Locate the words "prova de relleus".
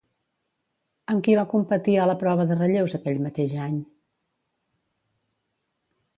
2.23-2.97